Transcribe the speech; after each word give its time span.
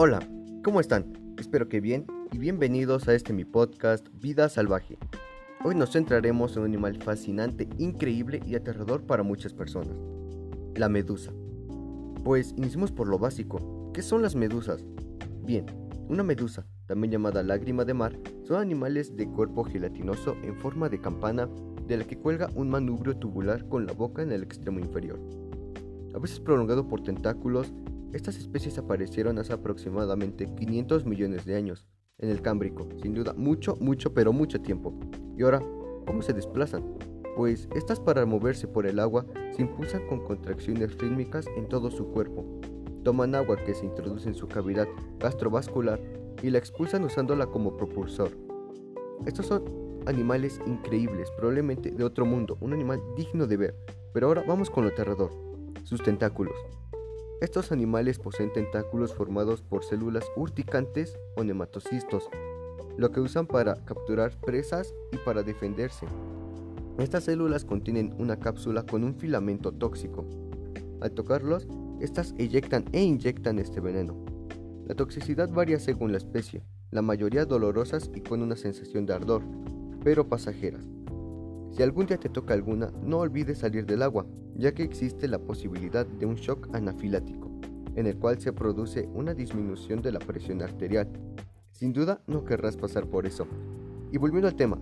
Hola, 0.00 0.20
¿cómo 0.62 0.78
están? 0.78 1.12
Espero 1.38 1.68
que 1.68 1.80
bien 1.80 2.06
y 2.30 2.38
bienvenidos 2.38 3.08
a 3.08 3.14
este 3.14 3.32
mi 3.32 3.44
podcast 3.44 4.06
Vida 4.12 4.48
Salvaje. 4.48 4.96
Hoy 5.64 5.74
nos 5.74 5.90
centraremos 5.90 6.52
en 6.52 6.60
un 6.60 6.66
animal 6.66 7.02
fascinante, 7.02 7.68
increíble 7.78 8.40
y 8.46 8.54
aterrador 8.54 9.02
para 9.02 9.24
muchas 9.24 9.54
personas, 9.54 9.96
la 10.76 10.88
medusa. 10.88 11.32
Pues 12.22 12.54
iniciemos 12.56 12.92
por 12.92 13.08
lo 13.08 13.18
básico. 13.18 13.90
¿Qué 13.92 14.02
son 14.02 14.22
las 14.22 14.36
medusas? 14.36 14.84
Bien, 15.42 15.66
una 16.08 16.22
medusa, 16.22 16.64
también 16.86 17.10
llamada 17.10 17.42
lágrima 17.42 17.84
de 17.84 17.94
mar, 17.94 18.16
son 18.44 18.62
animales 18.62 19.16
de 19.16 19.26
cuerpo 19.26 19.64
gelatinoso 19.64 20.36
en 20.44 20.54
forma 20.54 20.88
de 20.88 21.00
campana 21.00 21.48
de 21.88 21.96
la 21.96 22.04
que 22.04 22.18
cuelga 22.18 22.50
un 22.54 22.70
manubrio 22.70 23.16
tubular 23.16 23.68
con 23.68 23.84
la 23.84 23.94
boca 23.94 24.22
en 24.22 24.30
el 24.30 24.44
extremo 24.44 24.78
inferior. 24.78 25.18
A 26.14 26.20
veces 26.20 26.38
prolongado 26.38 26.86
por 26.86 27.02
tentáculos 27.02 27.74
estas 28.12 28.36
especies 28.36 28.78
aparecieron 28.78 29.38
hace 29.38 29.52
aproximadamente 29.52 30.46
500 30.46 31.04
millones 31.04 31.44
de 31.44 31.56
años, 31.56 31.86
en 32.18 32.30
el 32.30 32.42
Cámbrico, 32.42 32.88
sin 33.02 33.14
duda 33.14 33.34
mucho, 33.34 33.76
mucho, 33.80 34.12
pero 34.12 34.32
mucho 34.32 34.60
tiempo. 34.60 34.98
Y 35.36 35.42
ahora, 35.42 35.60
¿cómo 36.06 36.22
se 36.22 36.32
desplazan? 36.32 36.84
Pues 37.36 37.68
estas 37.76 38.00
para 38.00 38.26
moverse 38.26 38.66
por 38.66 38.86
el 38.86 38.98
agua 38.98 39.24
se 39.54 39.62
impulsan 39.62 40.06
con 40.08 40.24
contracciones 40.24 40.98
rítmicas 40.98 41.46
en 41.56 41.68
todo 41.68 41.90
su 41.90 42.06
cuerpo. 42.08 42.44
Toman 43.04 43.34
agua 43.34 43.56
que 43.56 43.74
se 43.74 43.86
introduce 43.86 44.28
en 44.28 44.34
su 44.34 44.48
cavidad 44.48 44.88
gastrovascular 45.20 46.00
y 46.42 46.50
la 46.50 46.58
expulsan 46.58 47.04
usándola 47.04 47.46
como 47.46 47.76
propulsor. 47.76 48.30
Estos 49.26 49.46
son 49.46 49.64
animales 50.06 50.60
increíbles, 50.66 51.30
probablemente 51.36 51.90
de 51.90 52.04
otro 52.04 52.24
mundo, 52.24 52.56
un 52.60 52.72
animal 52.72 53.00
digno 53.16 53.46
de 53.46 53.56
ver. 53.56 53.76
Pero 54.12 54.28
ahora 54.28 54.42
vamos 54.46 54.70
con 54.70 54.84
lo 54.84 54.90
aterrador, 54.90 55.30
sus 55.84 56.02
tentáculos. 56.02 56.56
Estos 57.40 57.70
animales 57.70 58.18
poseen 58.18 58.52
tentáculos 58.52 59.14
formados 59.14 59.62
por 59.62 59.84
células 59.84 60.24
urticantes 60.34 61.16
o 61.36 61.44
nematocistos, 61.44 62.28
lo 62.96 63.12
que 63.12 63.20
usan 63.20 63.46
para 63.46 63.76
capturar 63.84 64.36
presas 64.40 64.92
y 65.12 65.18
para 65.18 65.44
defenderse. 65.44 66.06
Estas 66.98 67.24
células 67.24 67.64
contienen 67.64 68.12
una 68.18 68.40
cápsula 68.40 68.82
con 68.82 69.04
un 69.04 69.14
filamento 69.14 69.70
tóxico. 69.70 70.26
Al 71.00 71.12
tocarlos, 71.12 71.68
estas 72.00 72.34
eyectan 72.38 72.86
e 72.90 73.04
inyectan 73.04 73.60
este 73.60 73.78
veneno. 73.78 74.16
La 74.88 74.96
toxicidad 74.96 75.48
varía 75.48 75.78
según 75.78 76.10
la 76.10 76.18
especie, 76.18 76.64
la 76.90 77.02
mayoría 77.02 77.44
dolorosas 77.44 78.10
y 78.16 78.20
con 78.20 78.42
una 78.42 78.56
sensación 78.56 79.06
de 79.06 79.14
ardor, 79.14 79.42
pero 80.02 80.28
pasajeras. 80.28 80.88
Si 81.78 81.84
algún 81.84 82.06
día 82.06 82.18
te 82.18 82.28
toca 82.28 82.54
alguna, 82.54 82.90
no 83.04 83.18
olvides 83.18 83.58
salir 83.58 83.86
del 83.86 84.02
agua, 84.02 84.26
ya 84.56 84.74
que 84.74 84.82
existe 84.82 85.28
la 85.28 85.38
posibilidad 85.38 86.04
de 86.04 86.26
un 86.26 86.34
shock 86.34 86.68
anafilático, 86.72 87.52
en 87.94 88.08
el 88.08 88.16
cual 88.16 88.40
se 88.40 88.52
produce 88.52 89.08
una 89.14 89.32
disminución 89.32 90.02
de 90.02 90.10
la 90.10 90.18
presión 90.18 90.60
arterial. 90.60 91.08
Sin 91.70 91.92
duda 91.92 92.20
no 92.26 92.44
querrás 92.44 92.76
pasar 92.76 93.06
por 93.06 93.26
eso. 93.26 93.46
Y 94.10 94.18
volviendo 94.18 94.48
al 94.48 94.56
tema, 94.56 94.76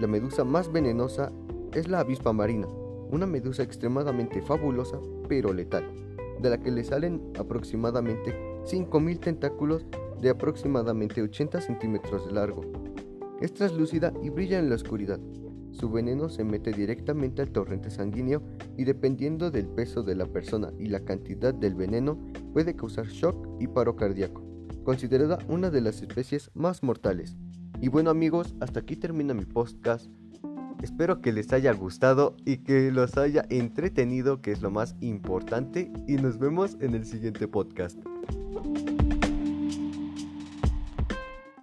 la 0.00 0.08
medusa 0.08 0.42
más 0.42 0.72
venenosa 0.72 1.30
es 1.72 1.86
la 1.86 2.00
avispa 2.00 2.32
marina, 2.32 2.66
una 3.12 3.26
medusa 3.26 3.62
extremadamente 3.62 4.42
fabulosa 4.42 4.98
pero 5.28 5.52
letal, 5.52 5.84
de 6.42 6.50
la 6.50 6.58
que 6.58 6.72
le 6.72 6.82
salen 6.82 7.22
aproximadamente 7.38 8.34
5.000 8.64 9.20
tentáculos 9.20 9.86
de 10.20 10.30
aproximadamente 10.30 11.22
80 11.22 11.60
centímetros 11.60 12.26
de 12.26 12.32
largo. 12.32 12.62
Es 13.40 13.54
translúcida 13.54 14.12
y 14.20 14.30
brilla 14.30 14.58
en 14.58 14.68
la 14.68 14.74
oscuridad, 14.74 15.20
su 15.72 15.90
veneno 15.90 16.28
se 16.28 16.44
mete 16.44 16.72
directamente 16.72 17.42
al 17.42 17.50
torrente 17.50 17.90
sanguíneo 17.90 18.42
y 18.76 18.84
dependiendo 18.84 19.50
del 19.50 19.66
peso 19.66 20.02
de 20.02 20.14
la 20.14 20.26
persona 20.26 20.72
y 20.78 20.86
la 20.86 21.00
cantidad 21.00 21.54
del 21.54 21.74
veneno 21.74 22.18
puede 22.52 22.74
causar 22.74 23.06
shock 23.06 23.46
y 23.60 23.66
paro 23.66 23.96
cardíaco, 23.96 24.42
considerada 24.84 25.38
una 25.48 25.70
de 25.70 25.80
las 25.80 26.02
especies 26.02 26.50
más 26.54 26.82
mortales. 26.82 27.36
Y 27.80 27.88
bueno 27.88 28.10
amigos, 28.10 28.54
hasta 28.60 28.80
aquí 28.80 28.96
termina 28.96 29.32
mi 29.32 29.44
podcast. 29.44 30.10
Espero 30.82 31.20
que 31.20 31.32
les 31.32 31.52
haya 31.52 31.72
gustado 31.72 32.36
y 32.44 32.58
que 32.58 32.90
los 32.90 33.16
haya 33.16 33.44
entretenido, 33.50 34.40
que 34.40 34.52
es 34.52 34.62
lo 34.62 34.70
más 34.70 34.96
importante, 35.00 35.92
y 36.06 36.14
nos 36.14 36.38
vemos 36.38 36.76
en 36.80 36.94
el 36.94 37.04
siguiente 37.04 37.48
podcast. 37.48 37.98